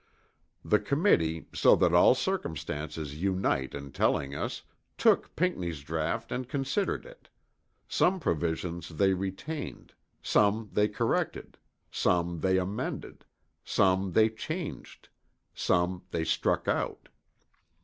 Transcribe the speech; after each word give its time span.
The 0.65 0.79
committee, 0.79 1.45
so 1.53 1.79
all 1.79 2.13
the 2.15 2.19
circumstances 2.19 3.21
unite 3.21 3.75
in 3.75 3.91
telling 3.91 4.33
us, 4.33 4.63
took 4.97 5.35
Pinckney's 5.35 5.81
draught 5.83 6.31
and 6.31 6.49
considered 6.49 7.05
it; 7.05 7.29
some 7.87 8.19
provisions 8.19 8.89
they 8.89 9.13
retained; 9.13 9.93
some 10.23 10.69
they 10.73 10.87
corrected, 10.87 11.59
some 11.91 12.39
they 12.39 12.57
amended, 12.57 13.25
some 13.63 14.13
they 14.13 14.27
changed, 14.27 15.09
some 15.53 16.01
they 16.09 16.23
struck 16.23 16.67
out. 16.67 17.07